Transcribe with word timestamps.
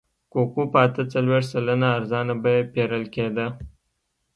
کوکو 0.31 0.61
په 0.71 0.77
اته 0.85 1.03
څلوېښت 1.13 1.49
سلنه 1.53 1.87
ارزانه 1.97 2.33
بیه 2.43 2.63
پېرل 2.73 3.03
کېده. 3.13 3.47